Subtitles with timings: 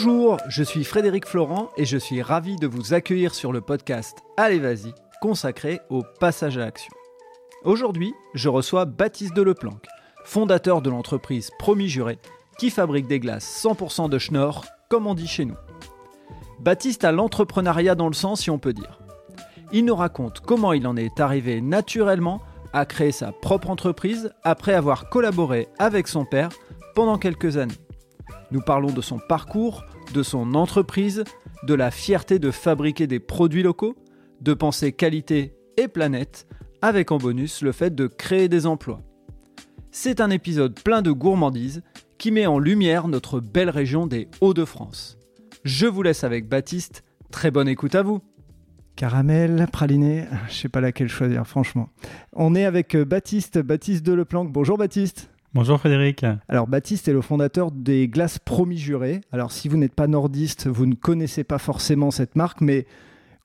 [0.00, 4.18] Bonjour, je suis Frédéric Florent et je suis ravi de vous accueillir sur le podcast
[4.36, 6.92] Allez Vas-y, consacré au passage à l'action.
[7.64, 9.88] Aujourd'hui, je reçois Baptiste Deleplanque,
[10.24, 12.20] fondateur de l'entreprise Promis Juré,
[12.60, 15.56] qui fabrique des glaces 100% de Schnorr, comme on dit chez nous.
[16.60, 19.00] Baptiste a l'entrepreneuriat dans le sang, si on peut dire.
[19.72, 22.40] Il nous raconte comment il en est arrivé naturellement
[22.72, 26.50] à créer sa propre entreprise après avoir collaboré avec son père
[26.94, 27.74] pendant quelques années.
[28.50, 31.24] Nous parlons de son parcours, de son entreprise,
[31.64, 33.96] de la fierté de fabriquer des produits locaux,
[34.40, 36.46] de penser qualité et planète,
[36.82, 39.02] avec en bonus le fait de créer des emplois.
[39.90, 41.82] C'est un épisode plein de gourmandise
[42.18, 45.18] qui met en lumière notre belle région des Hauts-de-France.
[45.64, 48.20] Je vous laisse avec Baptiste, très bonne écoute à vous.
[48.96, 51.88] Caramel, praliné, je sais pas laquelle choisir franchement.
[52.32, 54.52] On est avec euh, Baptiste, Baptiste Deleplanque.
[54.52, 55.30] Bonjour Baptiste.
[55.54, 56.26] Bonjour Frédéric.
[56.50, 59.22] Alors Baptiste est le fondateur des glaces Promis Juré.
[59.32, 62.86] Alors si vous n'êtes pas nordiste, vous ne connaissez pas forcément cette marque, mais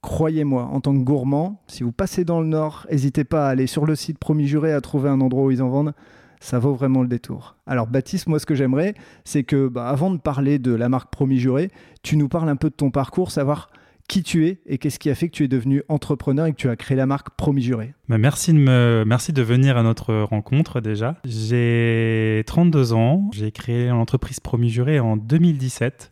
[0.01, 3.67] croyez-moi, en tant que gourmand, si vous passez dans le nord, n'hésitez pas à aller
[3.67, 5.93] sur le site Promis Juré à trouver un endroit où ils en vendent.
[6.41, 7.55] Ça vaut vraiment le détour.
[7.65, 11.09] Alors Baptiste, moi ce que j'aimerais, c'est que bah, avant de parler de la marque
[11.09, 11.71] Promis Juré,
[12.03, 13.69] tu nous parles un peu de ton parcours, savoir
[14.13, 16.57] qui tu es et qu'est-ce qui a fait que tu es devenu entrepreneur et que
[16.57, 17.95] tu as créé la marque Promis Juré.
[18.09, 21.15] Bah, merci, de me, merci de venir à notre rencontre déjà.
[21.25, 26.11] J'ai 32 ans, j'ai créé l'entreprise Promis Juré en 2017.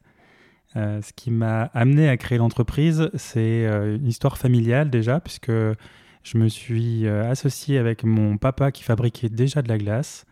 [0.78, 5.52] Euh, ce qui m'a amené à créer l'entreprise, c'est euh, une histoire familiale déjà, puisque
[5.52, 10.26] je me suis euh, associé avec mon papa qui fabriquait déjà de la glace.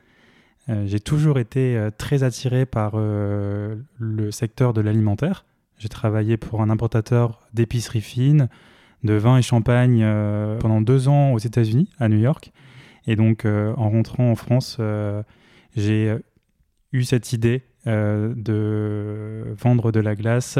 [0.85, 5.45] j'ai toujours été très attiré par le secteur de l'alimentaire.
[5.79, 8.49] J'ai travaillé pour un importateur d'épicerie fine,
[9.05, 12.51] de vin et champagne euh, pendant deux ans aux États-Unis, à New York.
[13.07, 15.23] Et donc, euh, en rentrant en France, euh,
[15.77, 16.13] j'ai
[16.91, 20.59] eu cette idée de vendre de la glace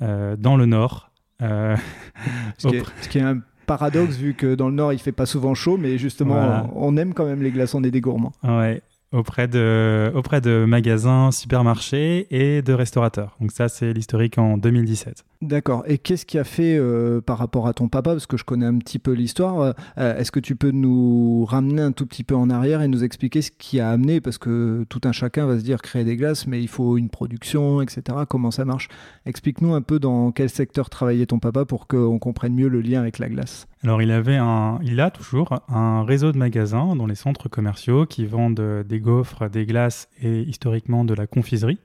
[0.00, 1.10] dans le Nord.
[1.40, 5.76] ce, qui est, un paradoxe vu que dans le Nord, il fait pas souvent chaud,
[5.76, 8.32] mais justement, on, aime quand même les glaces, on est des gourmands.
[8.42, 8.82] Ouais,
[9.12, 13.36] auprès de, de magasins, supermarchés et de restaurateurs.
[13.40, 15.24] Donc ça, c'est l'historique en 2017.
[15.40, 15.84] D'accord.
[15.86, 18.66] Et qu'est-ce qui a fait euh, par rapport à ton papa Parce que je connais
[18.66, 19.60] un petit peu l'histoire.
[19.60, 22.88] Euh, euh, est-ce que tu peux nous ramener un tout petit peu en arrière et
[22.88, 26.04] nous expliquer ce qui a amené Parce que tout un chacun va se dire créer
[26.04, 28.02] des glaces, mais il faut une production, etc.
[28.28, 28.88] Comment ça marche?
[29.26, 33.00] Explique-nous un peu dans quel secteur travaillait ton papa pour qu'on comprenne mieux le lien
[33.00, 33.68] avec la glace.
[33.84, 38.06] Alors il avait un, il a toujours un réseau de magasins dans les centres commerciaux
[38.06, 41.78] qui vendent des gaufres, des glaces et historiquement de la confiserie.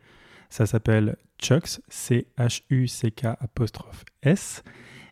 [0.50, 4.64] Ça s'appelle Chucks, C-H-U-C-K apostrophe S.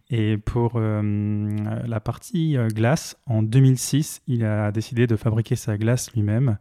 [0.10, 1.50] Et pour euh,
[1.88, 6.58] la partie euh, glace, en 2006, il a décidé de fabriquer sa glace lui-même.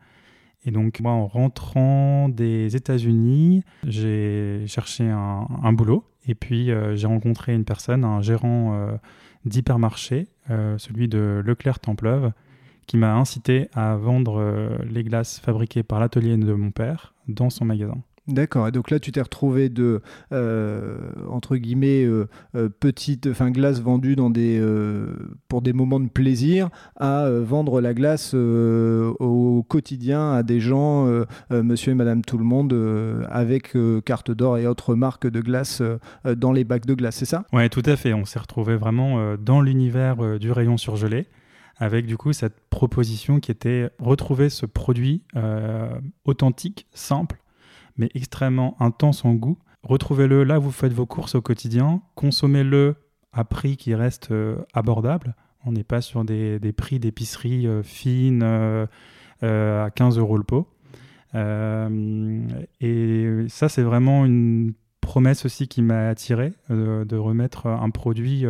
[0.65, 6.05] Et donc, moi, en rentrant des États-Unis, j'ai cherché un, boulot.
[6.27, 8.99] Et puis, euh, j'ai rencontré une personne, un gérant
[9.45, 12.33] d'hypermarché, celui de Leclerc Templeuve,
[12.87, 17.65] qui m'a incité à vendre les glaces fabriquées par l'atelier de mon père dans son
[17.65, 18.03] magasin.
[18.31, 18.69] D'accord.
[18.69, 20.01] Et donc là, tu t'es retrouvé de
[20.33, 20.99] euh,
[21.29, 24.17] entre guillemets euh, euh, petites, enfin glace vendue
[25.49, 31.09] pour des moments de plaisir à vendre la glace au quotidien à des gens,
[31.51, 32.75] Monsieur et Madame tout le monde,
[33.31, 35.83] avec carte d'or et autres marques de glace
[36.37, 37.17] dans les bacs de glace.
[37.17, 37.45] C'est ça?
[37.53, 38.13] Ouais, tout à fait.
[38.13, 41.27] On s'est retrouvé vraiment dans l'univers du rayon surgelé
[41.77, 45.23] avec du coup cette proposition qui était retrouver ce produit
[46.25, 47.41] authentique, simple
[47.97, 49.59] mais extrêmement intense en goût.
[49.83, 52.97] Retrouvez-le là, vous faites vos courses au quotidien, consommez-le
[53.33, 55.35] à prix qui reste euh, abordable.
[55.65, 58.87] On n'est pas sur des, prix d'épicerie euh, fine euh,
[59.43, 60.69] à 15 euros le pot.
[62.81, 68.45] et ça, c'est vraiment une promesse aussi qui m'a attiré de remettre un produit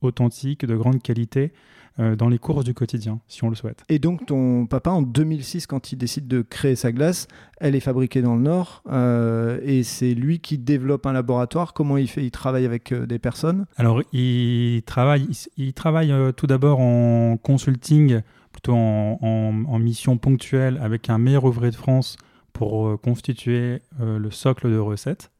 [0.00, 1.52] authentique, de grande qualité
[1.98, 3.84] dans les courses du quotidien, si on le souhaite.
[3.88, 7.28] Et donc ton papa, en 2006, quand il décide de créer sa glace,
[7.60, 11.72] elle est fabriquée dans le Nord, euh, et c'est lui qui développe un laboratoire.
[11.74, 13.66] Comment il fait Il travaille avec euh, des personnes?
[13.76, 18.20] Alors, il travaille, il, travaille tout d'abord en consulting,
[18.52, 22.16] plutôt en, mission ponctuelle, avec un meilleur ouvrier de France
[22.52, 25.30] pour constituer le socle de recettes.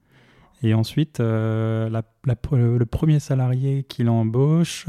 [0.63, 4.87] Et ensuite, le premier salarié qu'il embauche,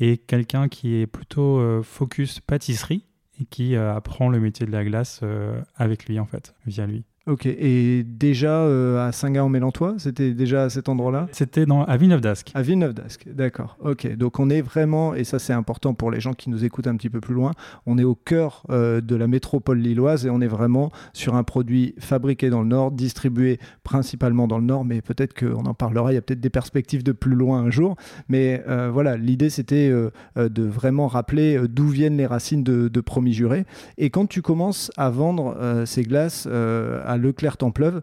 [0.00, 3.04] et quelqu'un qui est plutôt euh, focus pâtisserie
[3.38, 6.86] et qui euh, apprend le métier de la glace euh, avec lui en fait, via
[6.86, 7.04] lui.
[7.26, 12.50] Ok, et déjà euh, à Saint-Gall-en-Mélantois, c'était déjà à cet endroit-là C'était dans, à Villeneuve-d'Ascq.
[12.54, 13.76] À Villeneuve-d'Ascq, d'accord.
[13.84, 16.86] Ok, donc on est vraiment, et ça c'est important pour les gens qui nous écoutent
[16.86, 17.52] un petit peu plus loin,
[17.84, 21.42] on est au cœur euh, de la métropole lilloise et on est vraiment sur un
[21.42, 26.12] produit fabriqué dans le Nord, distribué principalement dans le Nord, mais peut-être qu'on en parlera,
[26.12, 27.96] il y a peut-être des perspectives de plus loin un jour.
[28.30, 29.90] Mais euh, voilà, l'idée c'était
[30.36, 33.66] de vraiment rappeler d'où viennent les racines de, de Promis Juré.
[33.98, 38.02] Et quand tu commences à vendre ces glaces à Leclerc-Templeuve,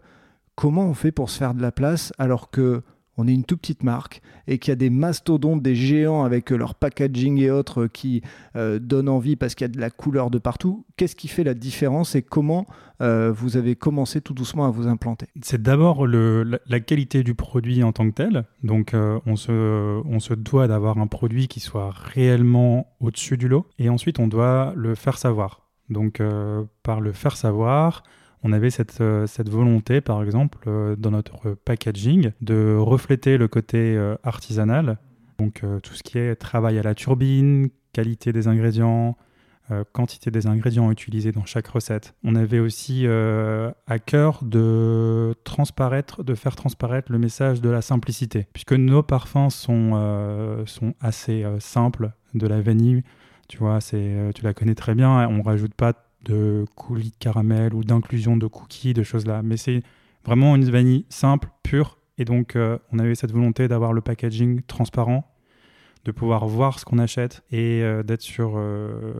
[0.54, 2.82] comment on fait pour se faire de la place alors que
[3.18, 6.50] on est une toute petite marque et qu'il y a des mastodontes, des géants avec
[6.50, 8.22] leur packaging et autres qui
[8.56, 10.86] euh, donnent envie parce qu'il y a de la couleur de partout?
[10.96, 12.66] Qu'est-ce qui fait la différence et comment
[13.02, 15.26] euh, vous avez commencé tout doucement à vous implanter?
[15.42, 18.44] C'est d'abord la, qualité du produit en tant que tel.
[18.62, 23.88] Donc euh, on se doit d'avoir un produit qui soit réellement au-dessus du lot et
[23.90, 25.66] ensuite on doit le faire savoir.
[25.90, 26.22] Donc
[26.82, 28.02] par le faire savoir,
[28.42, 33.48] on avait cette, euh, cette volonté, par exemple, euh, dans notre packaging, de refléter le
[33.48, 34.98] côté euh, artisanal,
[35.38, 39.16] donc tout ce qui est travail à la turbine, qualité des ingrédients,
[39.92, 42.16] quantité des ingrédients utilisés dans chaque recette.
[42.24, 48.48] On avait aussi à cœur de transparaître, de faire transparaître le message de la simplicité,
[48.52, 50.64] puisque nos parfums sont,
[51.00, 53.04] assez simples, de la vanille,
[53.46, 57.74] tu vois, c'est, tu la connais très bien, on rajoute pas de coulis de caramel
[57.74, 59.42] ou d'inclusion de cookies, de choses là.
[59.42, 59.82] Mais c'est
[60.24, 61.98] vraiment une vanille simple, pure.
[62.18, 65.32] Et donc, euh, on avait cette volonté d'avoir le packaging transparent,
[66.04, 69.14] de pouvoir voir ce qu'on achète et euh, d'être sur euh,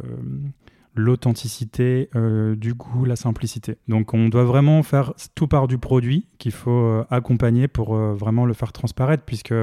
[0.95, 2.11] l'authenticité,
[2.57, 3.77] du goût, la simplicité.
[3.87, 8.53] Donc, on doit vraiment faire tout part du produit qu'il faut accompagner pour vraiment le
[8.53, 9.55] faire transparaître, puisque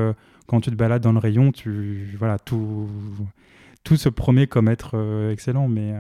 [0.47, 2.87] quand tu te balades dans le rayon, tu, voilà, tout,
[3.83, 4.95] tout se promet comme être
[5.29, 5.93] excellent, mais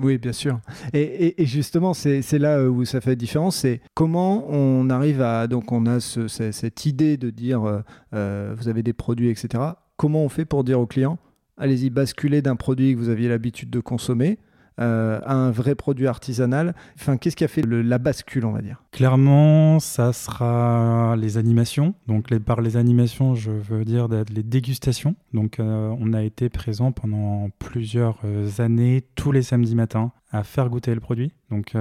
[0.00, 0.60] oui, bien sûr.
[0.92, 5.48] Et, justement, c'est là où ça fait la différence, c'est comment on arrive à...
[5.48, 7.80] Donc on a cette idée de dire, euh,
[8.14, 9.62] euh, vous avez des produits, etc.
[9.96, 11.18] Comment on fait pour dire au client,
[11.56, 14.38] allez-y, basculez d'un produit que vous aviez l'habitude de consommer
[14.78, 18.62] euh, à un vrai produit artisanal Enfin, qu'est-ce qui a fait la bascule, on va
[18.62, 18.82] dire?
[18.92, 21.94] Clairement, ça sera les animations.
[22.06, 25.14] Donc, les, par les animations, je veux dire les dégustations.
[25.32, 30.44] Donc, euh, on a été présent pendant plusieurs euh, années, tous les samedis matins, à
[30.44, 31.32] faire goûter le produit.
[31.50, 31.74] Donc,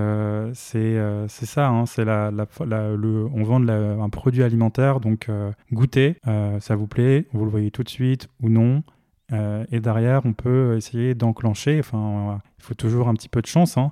[0.54, 0.98] c'est
[1.28, 5.30] ça, hein, c'est le, on vend un produit alimentaire, donc
[5.74, 6.16] goûter,
[6.62, 8.84] ça vous plaît, vous le voyez tout de suite ou non.
[9.34, 13.48] Euh, et derrière, on peut essayer d'enclencher, enfin, il faut toujours un petit peu de
[13.48, 13.92] chance, hein,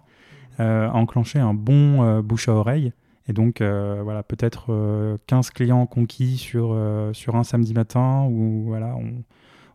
[0.60, 2.94] euh, enclencher un bon euh, bouche à oreille.
[3.28, 6.80] Et donc, voilà, peut-être 15 clients conquis sur,
[7.14, 9.24] sur un samedi matin où voilà, on,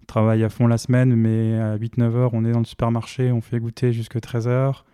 [0.06, 3.40] travaille à fond la semaine, mais à 8-9 heures, on est dans le supermarché, on
[3.40, 4.84] fait goûter jusqu'à 13 heures.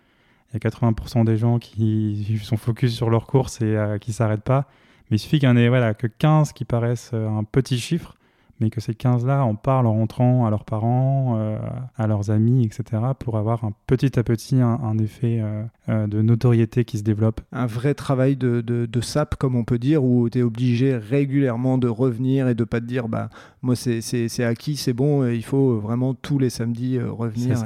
[0.49, 4.15] Il y a 80% des gens qui sont focus sur leur course et qui ne
[4.15, 4.67] s'arrêtent pas.
[5.11, 8.16] Mais il suffit qu'il y en ait voilà, que 15 qui paraissent un petit chiffre
[8.59, 11.57] mais que ces 15-là en parlent en rentrant à leurs parents, euh,
[11.97, 16.21] à leurs amis, etc., pour avoir un petit à petit un, effet euh, euh, de
[16.21, 17.41] notoriété qui se développe.
[17.51, 21.77] Un vrai travail de, de, sap, comme on peut dire, où tu es obligé régulièrement
[21.77, 23.29] de revenir et de pas te dire, bah,
[23.61, 27.63] moi c'est acquis, c'est bon, il faut vraiment tous les samedis revenir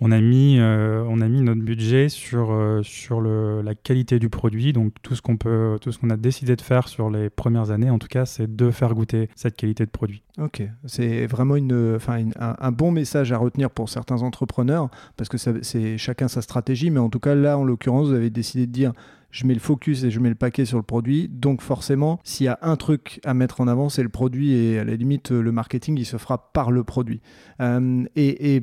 [0.00, 4.18] on a mis, euh, on a mis notre budget sur, euh, sur le, la qualité
[4.18, 4.72] du produit.
[4.72, 7.70] Donc tout ce qu'on peut, tout ce qu'on a décidé de faire sur les premières
[7.70, 10.22] années, en tout cas, c'est de faire goûter cette qualité de produit.
[10.38, 15.38] Ok, c'est vraiment une, enfin, un, bon message à retenir pour certains entrepreneurs parce que
[15.38, 16.90] c'est chacun sa stratégie.
[16.90, 18.92] Mais en tout cas, là, en l'occurrence, vous avez décidé de dire
[19.30, 21.28] je mets le focus et je mets le paquet sur le produit.
[21.28, 24.78] Donc forcément, s'il y a un truc à mettre en avant, c'est le produit et
[24.78, 27.20] à la limite, le marketing, il se fera par le produit.
[27.60, 28.62] Euh, et,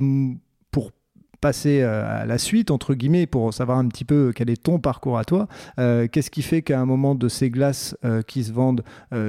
[1.44, 4.80] passer euh, à la suite, entre guillemets, pour savoir un petit peu quel est ton
[4.80, 5.50] parcours à toi.
[5.78, 8.84] Euh, qu'est-ce qui fait qu'à un moment de ces glaces euh, qui se vendent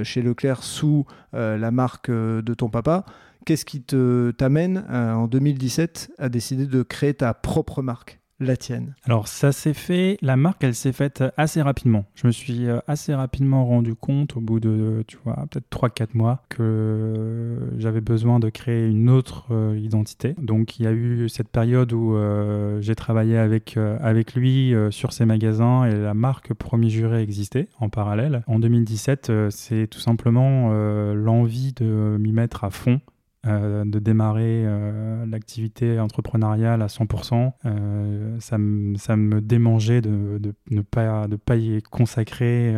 [0.04, 3.04] chez Leclerc sous la marque de ton papa,
[3.44, 8.20] qu'est-ce qui te t'amène en 2017 à décider de créer ta propre marque?
[8.40, 12.04] La tienne Alors ça s'est fait, la marque elle s'est faite assez rapidement.
[12.14, 16.08] Je me suis euh, assez rapidement rendu compte au bout de, tu vois, peut-être 3-4
[16.14, 20.34] mois que j'avais besoin de créer une autre euh, identité.
[20.38, 25.12] Donc il y a eu cette période où euh, j'ai travaillé avec, avec lui sur
[25.12, 28.42] ses magasins et la marque Promis Juré existait en parallèle.
[28.46, 30.72] En 2017, c'est tout simplement
[31.12, 33.00] l'envie de m'y mettre à fond
[33.46, 37.52] euh, de démarrer euh, l'activité entrepreneuriale à 100%.
[37.66, 38.56] Euh, ça,
[38.96, 42.74] ça, me démangeait de, ne pas, de pas y consacrer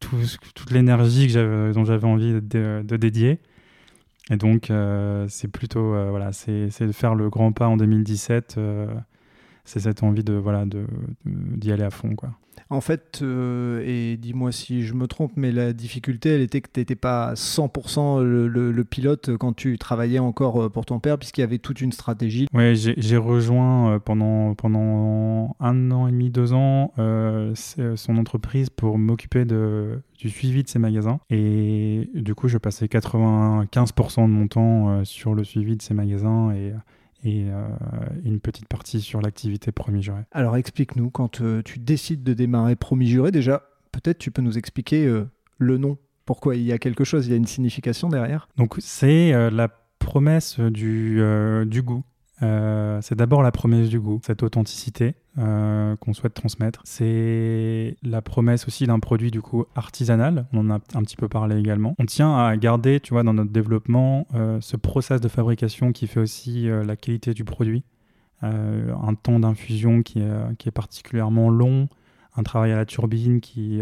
[0.00, 3.40] toute l'énergie dont j'avais envie de, dédier.
[4.30, 4.70] Et donc,
[5.28, 8.58] c'est plutôt, voilà, c'est de faire le grand pas en 2017
[9.66, 10.64] c'est cette envie de voilà
[11.24, 12.30] d'y aller à fond quoi.
[12.68, 16.68] En fait, euh, et dis-moi si je me trompe, mais la difficulté, elle était que
[16.72, 21.42] tu n'étais pas 100% le, pilote quand tu travaillais encore euh, pour ton père, puisqu'il
[21.42, 22.48] y avait toute une stratégie.
[22.52, 28.98] Oui, j'ai rejoint euh, pendant, pendant un an et demi, deux ans, son entreprise pour
[28.98, 31.20] m'occuper du suivi de ses magasins.
[31.30, 36.52] Et du coup, je passais 95% de mon temps sur le suivi de ses magasins
[36.52, 36.72] et
[37.24, 37.68] et euh,
[38.24, 40.22] une petite partie sur l'activité Promis Juré.
[40.32, 44.58] Alors explique-nous, quand euh, tu décides de démarrer Promis Juré, déjà, peut-être tu peux nous
[44.58, 45.98] expliquer euh, le nom.
[46.24, 48.48] Pourquoi il y a quelque chose, il y a une signification derrière?
[48.56, 49.68] Donc c'est la
[50.00, 51.22] promesse du,
[51.66, 52.02] du goût.
[52.42, 56.82] Euh, c'est d'abord la promesse du goût, cette authenticité euh, qu'on souhaite transmettre.
[56.84, 60.46] C'est la promesse aussi d'un produit du coup artisanal.
[60.52, 61.94] On en a un petit peu parlé également.
[61.98, 66.06] On tient à garder, tu vois, dans notre développement, euh, ce process de fabrication qui
[66.06, 67.84] fait aussi la qualité du produit.
[68.42, 70.20] un temps d'infusion qui,
[70.58, 71.88] qui, est particulièrement long,
[72.36, 73.80] un travail à la turbine qui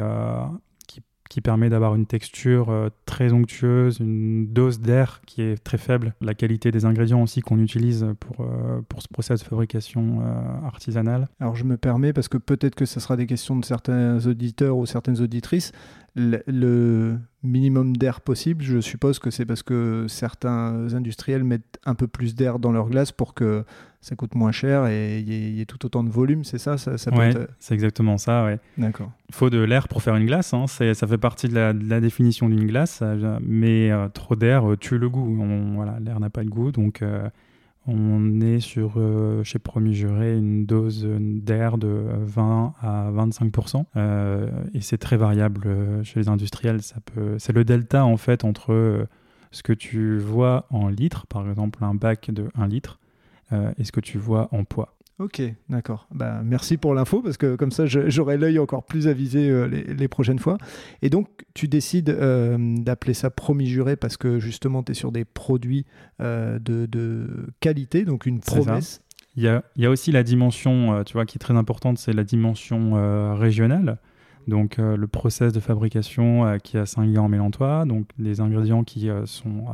[1.35, 6.15] qui permet d'avoir une texture euh, très onctueuse, une dose d'air qui est très faible,
[6.21, 10.65] la qualité des ingrédients aussi qu'on utilise pour, euh, pour ce process de fabrication euh,
[10.65, 11.27] artisanale.
[11.41, 14.77] Alors je me permets, parce que peut-être que ce sera des questions de certains auditeurs
[14.77, 15.73] ou certaines auditrices,
[16.15, 22.07] le, minimum d'air possible, je suppose que c'est parce que certains industriels mettent un peu
[22.07, 23.65] plus d'air dans leur glace pour que
[24.05, 26.97] ça coûte moins cher et il y, ait tout autant de volume, c'est ça, ça,
[26.97, 28.59] c'est exactement ça, ouais.
[28.79, 29.11] D'accord.
[29.29, 30.67] Il faut de l'air pour faire une glace, hein.
[30.67, 33.03] ça fait partie de la, définition d'une glace,
[33.41, 35.75] mais euh, trop d'air euh, tue le goût.
[35.75, 37.29] voilà, l'air n'a pas de goût, donc euh,
[37.87, 43.85] on est sur, euh, chez Promis Juré, une dose d'air de 20 à 25%.
[43.97, 46.83] Euh, et c'est très variable euh, chez les industriels.
[46.83, 47.37] Ça peut...
[47.39, 49.07] C'est le delta, en fait, entre
[49.51, 52.99] ce que tu vois en litres, par exemple un bac de 1 litre,
[53.79, 54.95] et ce que tu vois en poids?
[55.21, 56.09] Ok, d'accord.
[56.13, 60.09] Bah, merci pour l'info, parce que comme ça, j'aurai l'œil encore plus avisé euh, les,
[60.09, 60.59] prochaines fois.
[61.03, 65.13] Et donc, tu décides euh, d'appeler ça promis juré, parce que justement, tu es sur
[65.13, 65.87] des produits
[66.21, 67.29] euh, de,
[67.61, 69.03] qualité, donc une promesse.
[69.37, 71.99] Il y, a, il y, a, aussi la dimension, tu vois, qui est très importante,
[71.99, 73.99] c'est la dimension régionale.
[74.47, 79.65] Donc, le process de fabrication qui a Saint-Guillaume en Mélantois, donc les ingrédients qui sont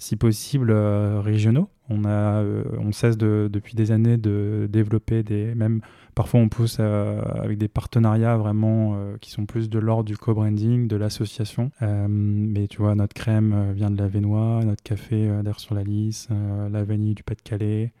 [0.00, 1.68] si possible, euh, régionaux.
[1.90, 5.54] On, a, euh, on cesse de, depuis des années de développer des.
[5.54, 5.82] Même
[6.14, 10.88] parfois, on pousse euh, avec des partenariats vraiment qui sont plus de l'ordre du co-branding,
[10.88, 11.70] de l'association.
[11.80, 16.28] mais tu vois, notre crème vient de la Vénois, notre café d'air sur la lisse,
[16.72, 17.92] la vanille du Pas-de-Calais.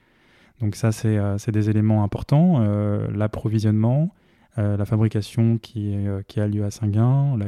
[0.60, 2.60] Donc, ça, c'est des éléments importants.
[3.10, 4.14] L'approvisionnement.
[4.60, 7.46] Euh, la fabrication qui, euh, qui, a lieu à Saint-Guin, la,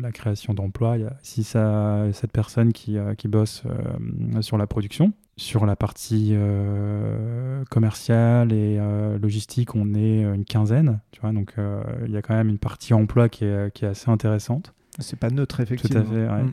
[0.00, 0.96] la, création d'emplois.
[0.96, 3.62] Il y a six à cette personnes qui, euh, qui bossent
[4.40, 5.12] sur la production.
[5.36, 6.36] Sur la partie
[7.70, 8.78] commerciale et
[9.20, 11.00] logistique, on est une quinzaine.
[11.10, 11.54] Tu vois, donc
[12.04, 14.74] il y a quand même une partie emploi qui est, qui est assez intéressante.
[14.98, 16.02] C'est pas neutre, effectivement.
[16.02, 16.42] Tout à fait, ouais.
[16.42, 16.52] Mm.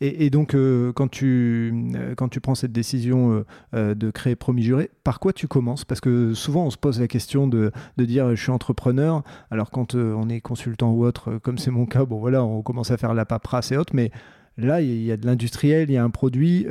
[0.00, 4.62] Et, donc, euh, quand, tu, euh, quand tu prends cette décision euh, de créer Promis
[4.62, 5.84] Juré, par quoi tu commences?
[5.84, 9.22] Parce que souvent, on se pose la question de, de dire je suis entrepreneur.
[9.50, 12.90] Alors, quand on est consultant ou autre, comme c'est mon cas, bon voilà, on commence
[12.90, 13.94] à faire la paperasse et autres.
[13.94, 14.10] Mais
[14.58, 16.66] là, il y, a de l'industriel, il y a un produit.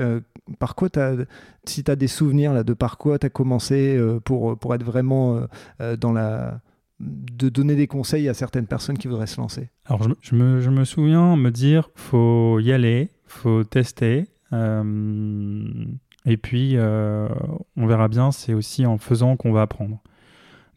[0.59, 1.15] par quoi as,
[1.65, 4.83] si tu as des souvenirs là, de par quoi tu as commencé pour, pour être
[4.83, 5.41] vraiment
[5.99, 6.61] dans la
[6.99, 11.35] de donner des conseils à certaines personnes qui voudraient se lancer Alors, je, me, souviens
[11.35, 14.25] me dire faut y aller, faut tester.
[14.53, 15.85] Euh,
[16.25, 17.27] et puis, euh,
[17.75, 20.01] on verra bien, c'est aussi en faisant qu'on va apprendre.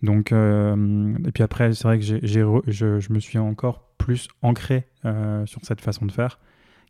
[0.03, 4.29] Donc, euh, et puis après, c'est vrai que j'ai, je, je, me suis encore plus
[4.43, 4.87] ancré
[5.47, 6.39] sur cette façon de faire,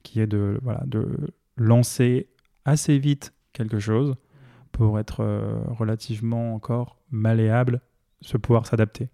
[0.03, 2.29] qui est de, voilà, de lancer
[2.65, 4.17] assez vite quelque chose
[4.73, 5.25] pour être
[5.69, 7.81] relativement encore malléable,
[8.21, 9.09] se pouvoir s'adapter.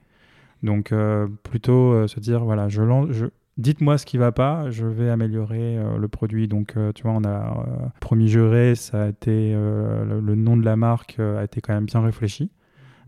[0.63, 0.95] Donc,
[1.43, 5.97] plutôt se dire, voilà, je, je, dites-moi ce qui va pas, je vais améliorer euh,
[5.99, 6.49] le produit.
[6.49, 10.65] Donc, euh, tu vois, on a euh, promis juré, ça a été le, nom de
[10.65, 12.51] la marque a été quand même bien réfléchi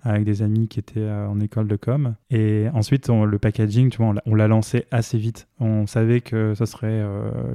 [0.03, 2.15] avec des amis qui étaient en école de com.
[2.31, 5.49] Et ensuite, le packaging, tu vois, on l'a lancé assez vite.
[5.59, 7.05] On savait que ce serait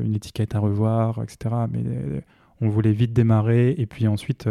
[0.04, 1.56] une étiquette à revoir, etc.
[1.72, 1.82] Mais
[2.60, 4.50] on voulait vite démarrer et puis ensuite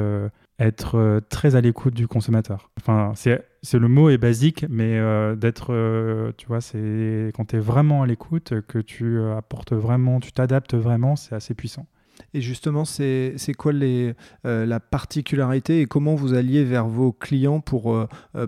[0.60, 2.70] être euh, très à l'écoute du consommateur.
[2.78, 3.42] Enfin, c'est
[3.74, 8.02] le mot est basique, mais euh, d'être, euh, tu vois, c'est quand tu es vraiment
[8.02, 11.86] à l'écoute, que tu apportes vraiment, tu t'adaptes vraiment, c'est assez puissant.
[12.34, 14.12] Et justement, c'est quoi les,
[14.44, 17.96] la particularité et comment vous alliez vers vos clients pour,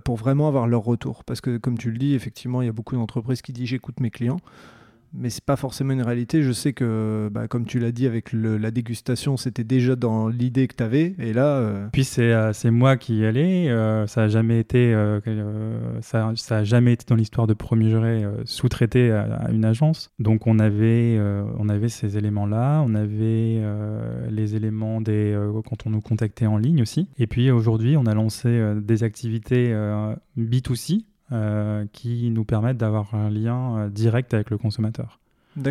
[0.05, 1.25] pour vraiment avoir leur retour?
[1.25, 3.99] Parce que comme tu le dis, effectivement, il y a beaucoup d'entreprises qui disent j'écoute
[4.01, 4.41] mes clients.
[5.15, 6.43] Mais c'est pas forcément une réalité.
[6.43, 10.69] Je sais que, bah, comme tu l'as dit, avec la dégustation, c'était déjà dans l'idée
[10.69, 11.15] que tu avais.
[11.19, 11.57] Et là.
[11.57, 13.69] Euh, Puis c'est moi qui y allais.
[14.07, 14.95] ça a jamais été.
[16.01, 20.11] ça, jamais été dans l'histoire de Premier Juré sous-traité à, une agence.
[20.19, 21.21] Donc on avait,
[21.59, 22.83] on avait ces éléments-là.
[22.87, 23.63] On avait
[24.31, 25.37] les éléments des.
[25.69, 27.09] quand on nous contactait en ligne aussi.
[27.19, 29.73] Et puis aujourd'hui, on a lancé des activités
[30.37, 30.99] B2C euh,
[31.93, 35.22] qui nous permettent d'avoir un lien euh, direct avec le consommateur.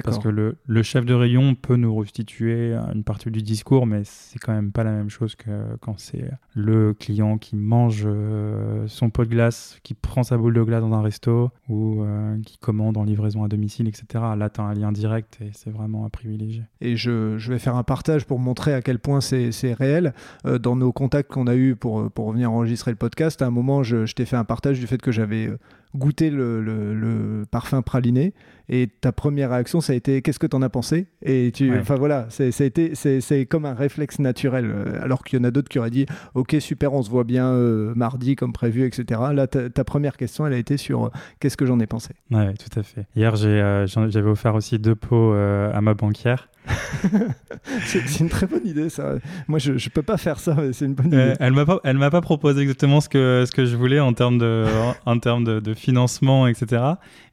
[0.03, 4.01] Parce que le, le, chef de rayon peut nous restituer une partie du discours, mais
[4.03, 8.87] c'est quand même pas la même chose que quand c'est le client qui mange euh,
[8.87, 12.37] son pot de glace, qui prend sa boule de glace dans un resto ou euh,
[12.45, 14.05] qui commande en livraison à domicile, etc.
[14.37, 16.63] Là, tu as un lien direct et c'est vraiment à privilégier.
[16.79, 20.13] Et je, je, vais faire un partage pour montrer à quel point c'est réel.
[20.45, 23.51] Euh, dans nos contacts qu'on a eus pour, pour venir enregistrer le podcast, à un
[23.51, 25.49] moment, je, je t'ai fait un partage du fait que j'avais
[25.95, 28.33] goûté le, le, le parfum praliné
[28.73, 31.07] et ta première réaction, ça a été qu'est-ce que tu en as pensé?
[31.21, 34.71] Et tu, enfin voilà, c'est, c'est, comme un réflexe naturel.
[34.73, 36.05] Euh, alors qu'il y en a d'autres qui auraient dit
[36.35, 39.19] ok super, on se voit bien euh, mardi comme prévu, etc.
[39.33, 41.09] Là, ta, première question, elle a été sur euh,
[41.41, 42.13] qu'est-ce que j'en ai pensé?
[42.31, 43.05] Ouais, tout à fait.
[43.13, 46.47] Hier, j'ai, j'avais offert aussi deux pots à ma banquière.
[47.85, 49.15] c'est une très bonne idée, ça.
[49.47, 51.33] Moi, je ne peux pas faire ça, mais c'est une bonne idée.
[51.39, 54.13] elle m'a pas, elle m'a pas proposé exactement ce que, ce que je voulais en
[54.13, 54.65] termes de,
[55.05, 56.83] en, termes de, de, financement, etc.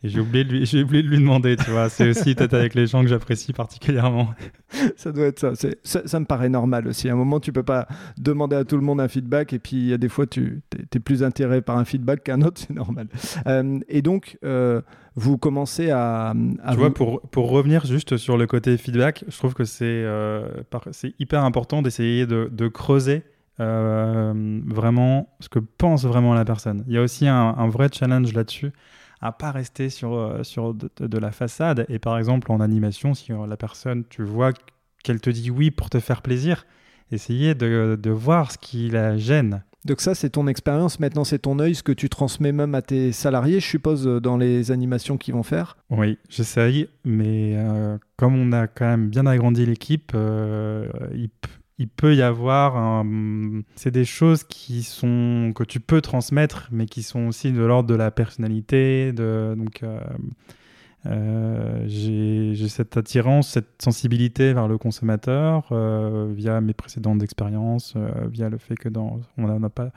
[0.03, 1.89] Et j'ai oublié, de lui, j'ai oublié de lui demander, tu vois.
[1.89, 4.35] C'est aussi peut-être avec les gens que j'apprécie particulièrement.
[4.97, 5.53] ça doit être ça.
[5.83, 6.01] ça.
[6.07, 6.21] ça.
[6.21, 7.09] me paraît normal aussi.
[7.09, 7.87] À un moment, tu peux pas
[8.17, 10.63] demander à tout le monde un feedback, et puis il y a des fois, tu
[10.93, 13.09] es, plus intéressé par un feedback qu'un autre, c'est normal.
[13.47, 14.81] Euh, et donc, euh,
[15.15, 16.33] vous commencez à.
[16.71, 20.49] tu vois, pour, pour revenir juste sur le côté feedback, je trouve que c'est euh,
[20.93, 23.25] c'est hyper important d'essayer de, de, creuser
[23.61, 26.85] euh, vraiment ce que pense vraiment la personne.
[26.87, 28.73] Il y a aussi un, un vrai challenge là-dessus
[29.21, 31.85] à pas rester sur, euh, sur de, la façade.
[31.89, 34.53] Et par exemple, en animation, si la personne, tu vois
[35.03, 36.67] qu'elle te dit oui pour te faire plaisir,
[37.11, 40.99] essayer de, de voir ce qui la gêne donc ça, c'est ton expérience.
[41.01, 44.21] Maintenant, c'est ton œil, ce que tu transmets même à tes salariés, je suppose, euh,
[44.21, 45.77] dans les animations qu'ils vont faire.
[45.91, 50.89] Oui, j'essaye, mais euh, comme on a quand même bien agrandi l'équipe, euh,
[51.79, 53.05] il, peut y avoir...
[53.77, 57.89] C'est des choses qui sont que tu peux transmettre, mais qui sont aussi de l'ordre
[57.89, 59.13] de la personnalité.
[59.13, 59.83] Donc,
[61.07, 68.11] euh, j'ai cette attirance, cette sensibilité vers le consommateur euh, via mes précédentes expériences, euh,
[68.31, 69.91] via le fait que dans, on n'a pas,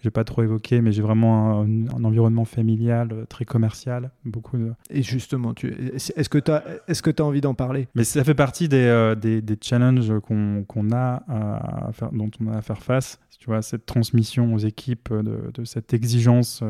[0.00, 4.72] j'ai pas trop évoqué, mais j'ai vraiment un, environnement familial très commercial, beaucoup de...
[4.90, 7.88] Et justement, tu, est-ce que tu as, est-ce que tu as envie d'en parler?
[7.94, 12.52] Mais ça fait partie des, des, des challenges qu'on, qu'on a à faire, dont on
[12.52, 13.18] a à faire face.
[13.38, 16.62] Tu vois, cette transmission aux équipes de, de cette exigence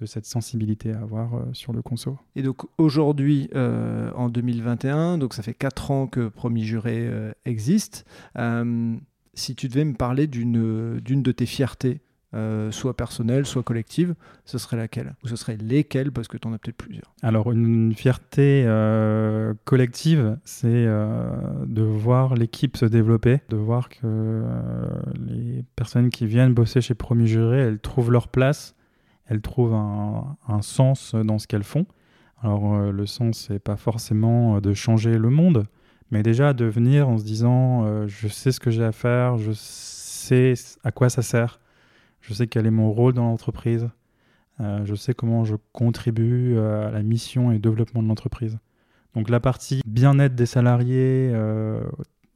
[0.00, 2.18] de cette sensibilité à avoir euh, sur le conso.
[2.34, 7.32] Et donc aujourd'hui, euh, en 2021, donc ça fait 4 ans que Promis Juré euh,
[7.44, 8.04] existe,
[9.34, 12.00] si tu devais me parler d'une de tes fiertés,
[12.70, 16.52] soit personnelle, soit collective, ce serait laquelle Ou ce serait lesquelles, parce que tu en
[16.52, 17.14] as peut-être plusieurs.
[17.22, 18.64] Alors une fierté
[19.64, 24.42] collective, c'est de voir l'équipe se développer, de voir que
[25.18, 28.76] les personnes qui viennent bosser chez Promis Juré, elles trouvent leur place
[29.28, 31.86] elles trouvent un, sens dans ce qu'elles font.
[32.42, 35.66] Alors euh, le sens, c'est pas forcément euh, de changer le monde,
[36.10, 39.38] mais déjà de venir en se disant euh, je sais ce que j'ai à faire,
[39.38, 41.60] je sais à quoi ça sert,
[42.20, 43.88] je sais quel est mon rôle dans l'entreprise,
[44.58, 48.58] je sais comment je contribue à la mission et développement de l'entreprise.
[49.14, 51.30] Donc la partie bien-être des salariés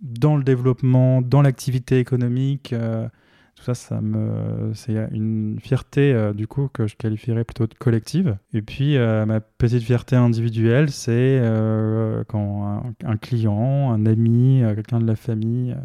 [0.01, 2.75] dans le développement, dans l'activité économique,
[3.61, 7.75] tout ça, ça me, c'est une fierté euh, du coup que je qualifierais plutôt de
[7.75, 8.39] collective.
[8.55, 14.99] Et puis euh, ma petite fierté individuelle, c'est euh, quand un, client, un ami, quelqu'un
[14.99, 15.77] de la famille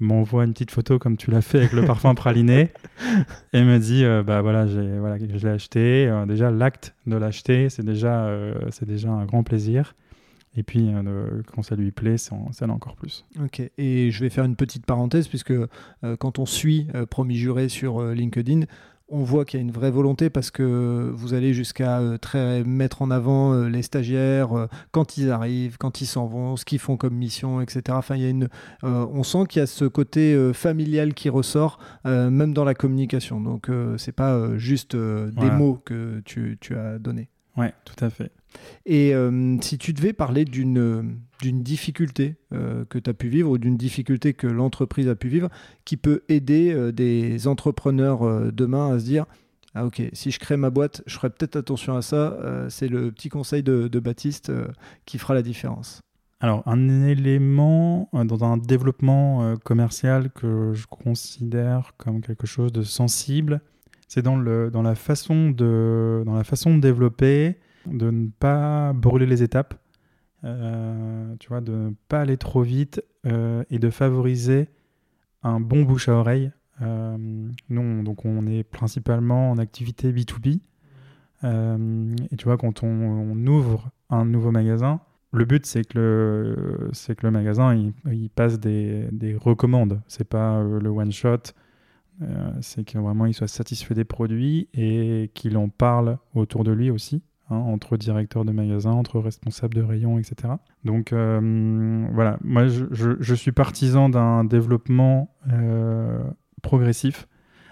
[0.00, 2.72] m'envoie une petite photo comme tu l'as fait avec le parfum praliné
[3.52, 6.24] et me dit bah voilà j'ai voilà je l'ai acheté.
[6.26, 8.30] Déjà l'acte de l'acheter c'est déjà
[8.70, 9.94] c'est déjà un grand plaisir.
[10.56, 12.34] Et puis, euh, quand ça lui plaît, ça,
[12.68, 13.24] encore plus.
[13.42, 15.66] Ok, et je vais faire une petite parenthèse, puisque euh,
[16.18, 18.62] quand on suit euh, Promis Juré sur LinkedIn,
[19.10, 23.02] on voit qu'il y a une vraie volonté parce que vous allez jusqu'à très mettre
[23.02, 27.14] en avant les stagiaires quand ils arrivent, quand ils s'en vont, ce qu'ils font comme
[27.14, 27.82] mission, etc.
[27.90, 28.48] Enfin, il y a une,
[28.82, 33.40] on sent qu'il y a ce côté familial qui ressort, même dans la communication.
[33.40, 37.28] Donc, c'est pas juste des mots que tu, tu as donnés.
[37.56, 38.32] Ouais, tout à fait.
[38.86, 43.50] Et euh, si tu devais parler d'une d'une difficulté euh, que tu as pu vivre
[43.50, 45.48] ou d'une difficulté que l'entreprise a pu vivre
[45.86, 49.24] qui peut aider euh, des entrepreneurs demain à se dire
[49.74, 52.36] Ah ok, si je crée ma boîte, je ferai peut-être attention à ça.
[52.68, 54.52] c'est le petit conseil de, Baptiste
[55.06, 56.00] qui fera la différence.
[56.42, 63.60] Alors, un élément dans un développement commercial que je considère comme quelque chose de sensible,
[64.10, 69.24] c'est dans, dans, la façon de, dans la façon de développer, de ne pas brûler
[69.24, 69.74] les étapes,
[70.42, 74.68] euh, tu vois, de ne pas aller trop vite euh, et de favoriser
[75.44, 76.50] un bon bouche à oreille.
[76.82, 77.16] Euh,
[77.68, 80.58] nous, donc on est principalement en activité B2B.
[81.44, 85.00] et tu vois, quand on, ouvre un nouveau magasin,
[85.32, 90.00] le but c'est que le, c'est que le magasin il, passe des, des recommandes.
[90.08, 91.52] C'est pas le one shot
[92.22, 96.72] euh, c'est que vraiment il soit satisfait des produits et qu'il en parle autour de
[96.72, 97.22] lui aussi.
[97.52, 100.54] Hein, entre directeurs de magasins, entre responsables de rayons, etc.
[100.84, 106.22] Donc euh, voilà, moi je, suis partisan d'un développement euh,
[106.62, 107.26] progressif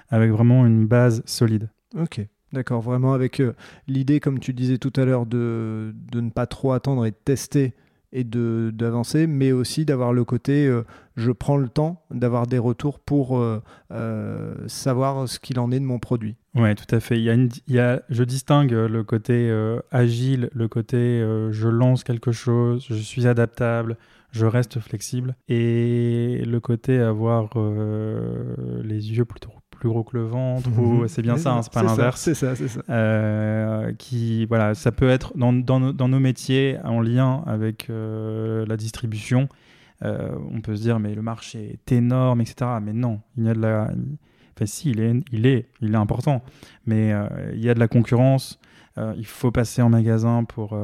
[0.08, 1.70] avec vraiment une base solide.
[1.96, 2.20] Ok,
[2.52, 3.40] d'accord, vraiment avec
[3.86, 7.16] l'idée, comme tu disais tout à l'heure, de, de, ne pas trop attendre et de
[7.24, 7.74] tester
[8.12, 10.84] et d'avancer, mais aussi d'avoir le côté euh,
[11.16, 15.80] je prends le temps d'avoir des retours pour euh, euh, savoir ce qu'il en est
[15.80, 16.36] de mon produit.
[16.54, 17.18] Oui, tout à fait.
[17.18, 19.52] Il y a il y a, je distingue le côté
[19.90, 23.96] agile, le côté je lance quelque chose, je suis adaptable,
[24.32, 27.50] je reste flexible, et le côté avoir
[28.82, 31.82] les yeux plutôt plus gros que le ventre, ou c'est bien ça, hein, c'est pas
[31.82, 32.20] l'inverse.
[32.20, 32.80] C'est ça, c'est ça.
[32.90, 38.66] Euh, qui, voilà, ça peut être dans, dans, dans nos métiers en lien avec euh,
[38.66, 39.48] la distribution.
[40.04, 42.70] Euh, on peut se dire, mais le marché est énorme, etc.
[42.82, 43.90] Mais non, il y a de la.
[44.56, 46.42] Enfin, si, il est, il est, il est important,
[46.86, 47.14] mais
[47.54, 48.58] il y a de la concurrence.
[49.16, 50.76] il faut passer en magasin pour,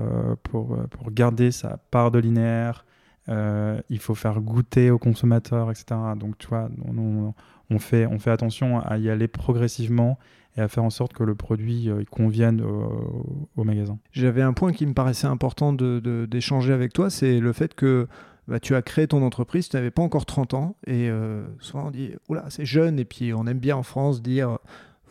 [0.45, 2.85] pour, pour garder sa part de linéaire.
[3.29, 5.97] il faut faire goûter aux consommateurs, etc.
[6.17, 7.35] Donc, tu vois, on, on
[7.79, 10.19] fait, on fait attention à y aller progressivement
[10.57, 13.99] et à faire en sorte que le produit euh, convienne au, magasin.
[14.13, 18.07] J'avais un point qui me paraissait important d'échanger de, avec toi, c'est le fait que
[18.47, 21.87] bah, tu as créé ton entreprise, tu n'avais pas encore 30 ans, et euh, souvent
[21.87, 24.59] on dit, oula, c'est jeune, et puis on aime bien en France dire,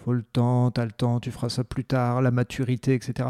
[0.04, 3.30] faut le temps, tu as le temps, tu feras ça plus tard, la maturité, etc.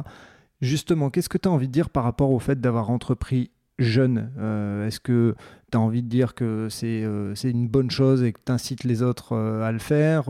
[0.61, 4.31] Justement, qu'est-ce que tu as envie de dire par rapport au fait d'avoir entrepris jeune
[4.37, 5.35] euh, Est-ce que
[5.71, 8.83] tu as envie de dire que c'est euh, une bonne chose et que tu incites
[8.83, 10.25] les autres euh, à le faire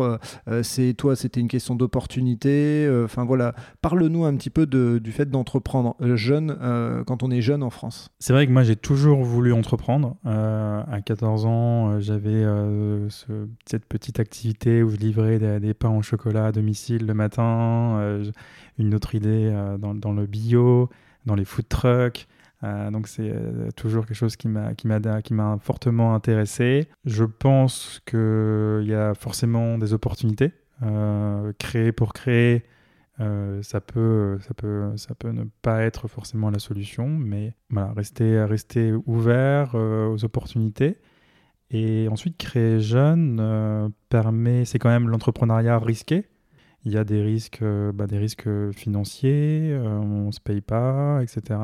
[0.61, 5.95] C'est Toi, c'était une question d'opportunité Enfin voilà, parle-nous un petit peu du fait d'entreprendre
[6.15, 6.57] jeune
[7.05, 8.09] quand on est jeune en France.
[8.19, 10.15] C'est vrai que moi, j'ai toujours voulu entreprendre.
[10.25, 12.45] à 14 ans, j'avais
[13.65, 18.21] cette petite activité où je livrais des, pains au chocolat à domicile le matin,
[18.77, 20.89] une autre idée dans le bio,
[21.25, 22.27] dans les food trucks.
[22.63, 24.73] Euh, donc c'est euh, toujours quelque chose qui m'a
[25.59, 26.87] fortement intéressé.
[27.05, 30.51] Je pense qu'il y a forcément des opportunités.
[30.81, 32.65] Euh, créer pour créer,
[33.61, 38.43] ça peut ça peut ça peut ne pas être forcément la solution, mais voilà, rester
[38.43, 40.97] rester ouvert aux opportunités.
[41.71, 46.27] Et ensuite, créer jeune permet, c'est quand même l'entrepreneuriat risqué.
[46.85, 51.59] Il y a des risques, bah, des risques financiers, on ne se paye pas, etc.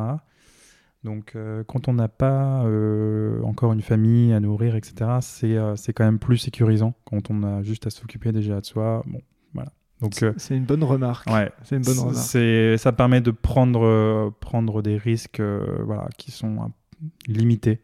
[1.04, 5.94] Donc, euh, quand on n'a pas euh, encore une famille à nourrir, etc., euh, c'est
[5.94, 9.04] quand même plus sécurisant quand on a juste à s'occuper déjà de soi.
[9.08, 9.22] Bon,
[9.54, 9.72] voilà.
[10.02, 11.30] Donc, c'est une bonne remarque.
[11.30, 12.78] Ouais, c'est une bonne remarque.
[12.80, 16.72] Ça permet de prendre, prendre des risques voilà, qui sont
[17.28, 17.80] limités.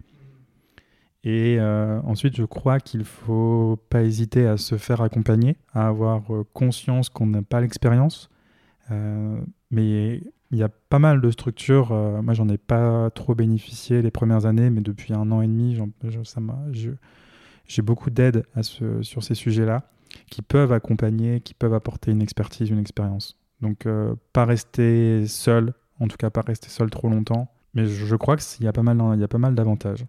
[1.26, 6.24] Et ensuite, je crois qu'il ne faut pas hésiter à se faire accompagner, à avoir
[6.54, 8.30] conscience qu'on n'a pas l'expérience.
[9.72, 10.22] mais
[10.56, 11.92] il y a pas mal de structures.
[11.92, 15.48] Euh, moi, j'en ai pas trop bénéficié les premières années, mais depuis un an et
[15.48, 15.78] demi,
[17.68, 19.84] j'ai beaucoup d'aide sur ces sujets-là
[20.30, 23.38] qui peuvent accompagner, qui peuvent apporter une expertise, une expérience.
[23.62, 27.52] Donc, euh, pas rester seul, en tout cas, pas rester seul trop longtemps.
[27.74, 30.06] Mais je, crois qu'il y a pas mal d'avantages.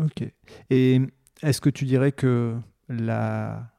[0.00, 0.28] Ok.
[0.70, 1.00] Et
[1.42, 2.56] est-ce que tu dirais que
[2.88, 3.73] la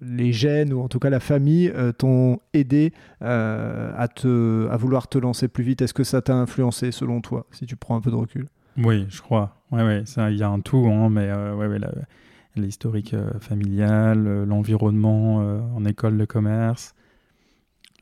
[0.00, 4.76] les gènes ou en tout cas la famille euh, t'ont aidé euh, à, te, à
[4.76, 7.96] vouloir te lancer plus vite Est-ce que ça t'a influencé selon toi, si tu prends
[7.96, 8.48] un peu de recul?
[8.78, 9.62] Oui, je crois.
[9.72, 11.78] Ouais, ouais, il y a un tout, hein, mais ouais, ouais,
[12.56, 15.36] l'historique familial, l'environnement
[15.74, 16.94] en école de commerce,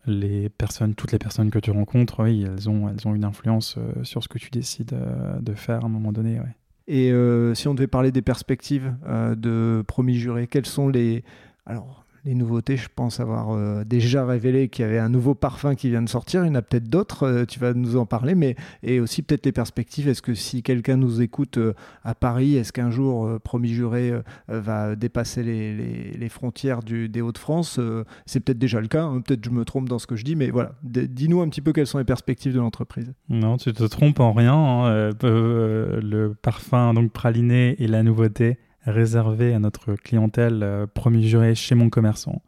[0.07, 3.79] les personnes, toutes les personnes que tu rencontres, oui, elles ont, elles ont une influence
[4.03, 4.94] sur ce que tu décides
[5.40, 6.40] de faire à un moment donné.
[6.40, 6.57] Ouais.
[6.88, 7.12] Et
[7.55, 11.24] si on devait parler des perspectives de promis juré, quels sont les,
[11.66, 15.74] alors les nouveautés, je pense avoir euh, déjà révélé qu'il y avait un nouveau parfum
[15.74, 16.44] qui vient de sortir.
[16.44, 19.20] Il y en a peut-être d'autres, euh, tu vas nous en parler, mais et aussi
[19.22, 20.09] peut-être les perspectives.
[20.09, 24.12] Est-ce que si quelqu'un nous écoute euh, à Paris, est-ce qu'un jour Promis Juré
[24.48, 27.79] va dépasser les, frontières du, des Hauts-de-France
[28.27, 29.20] C'est peut-être déjà le cas, hein.
[29.20, 31.72] peut-être je me trompe dans ce que je dis, mais voilà, dis-nous un petit peu
[31.72, 33.12] quelles sont les perspectives de l'entreprise.
[33.29, 34.55] Non, tu te trompes en rien.
[34.55, 35.11] Hein.
[35.22, 41.75] le parfum donc praliné et la nouveauté réservé à notre clientèle euh, Promis Juré chez
[41.75, 42.42] mon commerçant.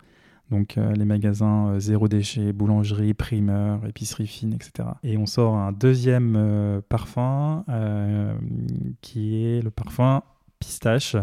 [0.50, 4.88] Donc euh, les magasins euh, zéro déchet, boulangerie, primeur, épicerie fine, etc.
[5.02, 7.64] Et on sort un deuxième parfum
[9.00, 10.22] qui est le parfum
[10.58, 11.16] pistache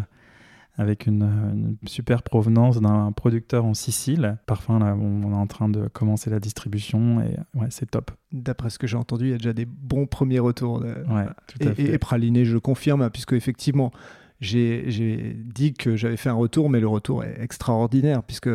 [0.75, 4.39] avec une, super provenance d'un producteur en Sicile.
[4.47, 8.09] Parfum, là, on, est en train de commencer la distribution et ouais, c'est top.
[8.31, 10.81] D'après ce que j'ai entendu, il y a déjà des bons premiers retours.
[10.81, 11.93] Ouais, tout à fait.
[11.93, 13.91] et, praliné, je confirme, puisque effectivement,
[14.39, 18.49] j'ai dit que j'avais fait un retour, mais le retour est extraordinaire, puisque,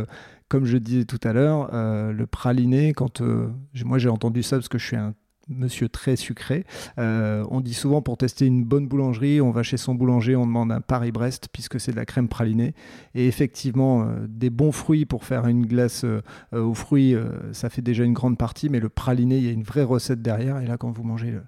[0.49, 3.49] comme je disais tout à l'heure, euh, le praliné, quand euh,
[3.85, 5.15] moi j'ai entendu ça parce que je suis un
[5.51, 6.67] monsieur très sucré.
[6.99, 10.45] Euh, on dit souvent pour tester une bonne boulangerie, on va chez son boulanger, on
[10.45, 12.75] demande un Paris-Brest puisque c'est de la crème pralinée.
[13.15, 16.05] Et effectivement, des bons fruits pour faire une glace
[16.53, 17.15] aux fruits,
[17.53, 20.21] ça fait déjà une grande partie, mais le praliné, il y a une vraie recette
[20.21, 20.59] derrière.
[20.59, 21.41] Et là, quand vous mangez le,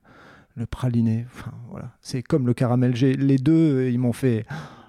[0.60, 1.26] le praliné.
[1.70, 1.90] Voilà.
[2.00, 2.92] C'est comme le caramel.
[2.92, 4.46] Les deux, euh, ils m'ont fait.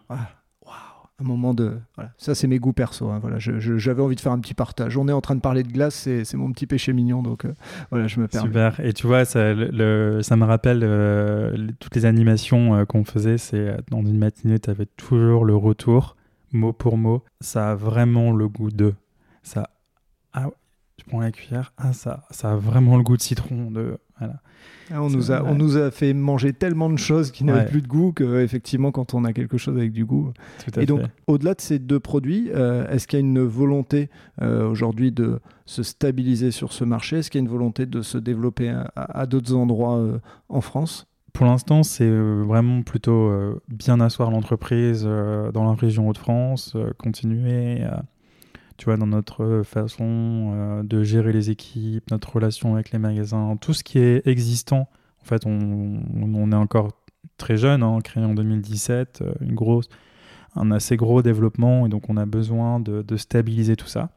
[0.10, 1.80] un moment de.
[2.18, 3.10] Ça, c'est mes goûts perso.
[3.10, 3.20] Hein.
[3.20, 3.38] Voilà.
[3.40, 4.98] J'avais envie de faire un petit partage.
[4.98, 7.24] On est en train de parler de glace, c'est mon petit péché mignon.
[7.24, 7.54] Donc, euh,
[7.90, 8.48] voilà, je me permets.
[8.48, 8.80] Super.
[8.80, 13.38] Et tu vois, ça, me rappelle euh, toutes les animations qu'on faisait.
[13.38, 16.16] C'est dans une matinée, tu avais toujours le retour,
[16.52, 17.24] mot pour mot.
[17.40, 18.94] Ça a vraiment le goût de.
[19.44, 19.70] Ça.
[20.34, 20.48] Ah,
[20.98, 21.74] je prends la cuillère.
[21.78, 23.72] Ah, ça, ça a vraiment le goût de citron.
[23.72, 24.42] De, voilà.
[24.94, 27.82] Ah, on, nous a, on nous a fait manger tellement de choses qui n'avaient plus
[27.82, 30.34] de goût que effectivement quand on a quelque chose avec du goût.
[30.78, 34.10] Et donc au-delà de ces deux produits, euh, est-ce qu'il y a une volonté
[34.42, 37.20] euh, aujourd'hui de se stabiliser sur ce marché?
[37.20, 41.08] Est-ce qu'il y a une volonté de se développer à, d'autres endroits euh, en France?
[41.34, 43.32] Pour l'instant, c'est vraiment plutôt
[43.70, 48.04] bien asseoir l'entreprise dans la région Hauts-de-France, continuer à
[48.82, 52.98] tu vois, dans notre euh, façon euh, de gérer les équipes, notre relation avec les
[52.98, 54.90] magasins, tout ce qui est existant.
[55.22, 56.90] En fait, on, est encore
[57.38, 59.88] très jeune, hein, créé en 2017, euh, une grosse,
[60.56, 64.10] un assez gros développement, et donc on a besoin de stabiliser tout ça.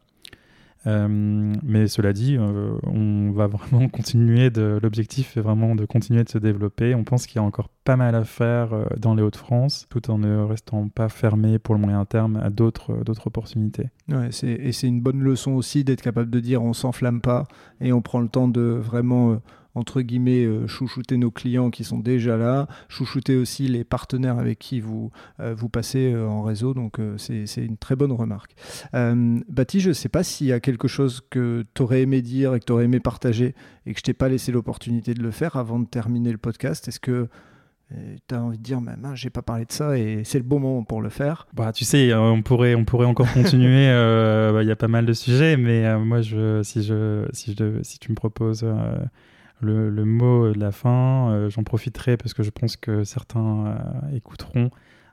[0.87, 4.51] Euh, mais cela dit, euh, on va vraiment continuer.
[4.51, 6.95] L'objectif est vraiment de continuer de se développer.
[6.95, 10.11] On pense qu'il y a encore pas mal à faire euh, dans les Hauts-de-France, tout
[10.11, 12.93] en ne restant pas fermé pour le moyen terme à d'autres
[13.27, 13.89] opportunités.
[14.09, 17.45] Ouais, et c'est une bonne leçon aussi d'être capable de dire on s'enflamme pas
[17.81, 19.41] et on prend le temps de vraiment
[19.75, 24.59] entre guillemets, euh, chouchouter nos clients qui sont déjà là, chouchouter aussi les partenaires avec
[24.59, 25.11] qui vous,
[25.41, 26.75] euh, vous passez euh, en réseau.
[26.75, 28.55] Donc, c'est une très bonne remarque.
[28.93, 32.55] Baptiste, je ne sais pas s'il y a quelque chose que tu aurais aimé dire
[32.55, 33.55] et que tu aurais aimé partager
[33.87, 36.87] et que je t'ai pas laissé l'opportunité de le faire avant de terminer le podcast.
[36.89, 37.29] Est-ce que
[37.91, 40.61] tu as envie de dire, mais j'ai pas parlé de ça et c'est le bon
[40.61, 41.47] moment pour le faire?
[41.53, 43.89] Bah, tu sais, on pourrait, on pourrait encore continuer.
[44.55, 47.83] Bah, il y a pas mal de sujets, mais moi, je, si, je, si, je,
[47.83, 48.65] si tu me proposes
[49.61, 51.31] le, mot de la fin.
[51.31, 54.71] Euh, j'en profiterai parce que je pense que certains euh, écouteront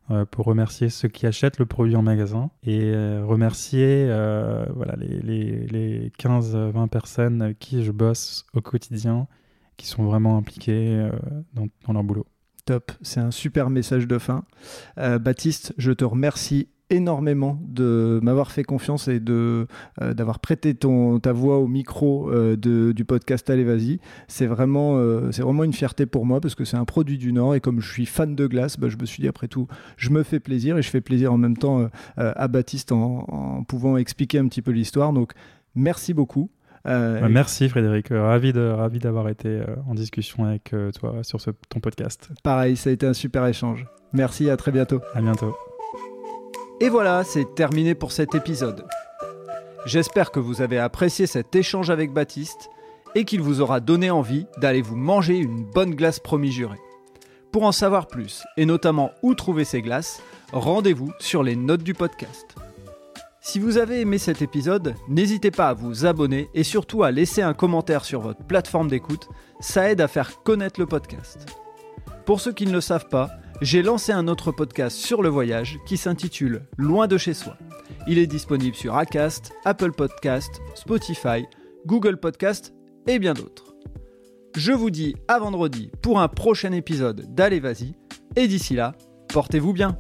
[0.10, 4.06] euh, pour remercier ceux qui achètent le produit en magasin et remercier
[4.76, 9.28] voilà, les, les, 15-20 personnes qui je bosse au quotidien,
[9.78, 11.10] qui sont vraiment impliquées
[11.54, 12.26] dans, leur boulot.
[12.66, 14.44] Top, c'est un super message de fin.
[14.98, 19.66] Baptiste, je te remercie énormément de m'avoir fait confiance et de
[20.02, 24.00] euh, d'avoir prêté ton ta voix au micro euh, de, du podcast Allez vas-y.
[24.28, 27.34] C'est vraiment euh, c'est vraiment une fierté pour moi parce que c'est un produit du
[27.34, 29.68] Nord et comme je suis fan de glace, bah, je me suis dit après tout,
[29.98, 33.64] je me fais plaisir et je fais plaisir en même temps à Baptiste en, en,
[33.64, 35.14] pouvant expliquer un petit peu l'histoire.
[35.14, 35.32] Donc
[35.76, 36.52] merci beaucoup.
[36.84, 41.80] Bah, merci Frédéric, ravi de ravi d'avoir été en discussion avec toi sur ce, ton
[41.80, 42.30] podcast.
[42.44, 43.86] Pareil, ça a été un super échange.
[44.14, 45.02] Merci, à très bientôt.
[45.14, 45.56] À bientôt.
[46.82, 48.88] Et voilà, c'est terminé pour cet épisode.
[49.86, 52.72] J'espère que vous avez apprécié cet échange avec Baptiste
[53.14, 56.82] et qu'il vous aura donné envie d'aller vous manger une bonne glace promis jurée.
[57.52, 61.94] Pour en savoir plus, et notamment où trouver ces glaces, rendez-vous sur les notes du
[61.94, 62.56] podcast.
[63.42, 67.44] Si vous avez aimé cet épisode, n'hésitez pas à vous abonner et surtout à laisser
[67.44, 71.46] un commentaire sur votre plateforme d'écoute, ça aide à faire connaître le podcast.
[72.26, 73.30] Pour ceux qui ne le savent pas,
[73.62, 77.56] j'ai lancé un autre podcast sur le voyage qui s'intitule Loin de chez soi.
[78.08, 81.46] Il est disponible sur Acast, Apple Podcast, Spotify,
[81.86, 82.74] Google Podcast
[83.08, 83.76] et bien d'autres.
[84.56, 87.94] Je vous dis à vendredi pour un prochain épisode d'Allez Vas-y
[88.36, 88.96] et d'ici là,
[89.30, 89.96] portez-vous bien.